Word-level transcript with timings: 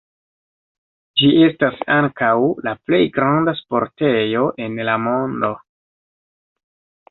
Ĝi 1.21 1.27
estas 1.47 1.83
ankaŭ 1.97 2.31
la 2.69 2.73
plej 2.89 3.03
granda 3.19 3.55
sportejo 3.61 4.49
en 4.67 4.83
la 4.91 4.99
mondo. 5.07 5.55